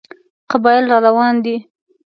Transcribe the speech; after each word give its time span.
قبایل 0.51 0.85
را 0.91 0.97
روان 1.05 1.35
دي. 1.43 1.55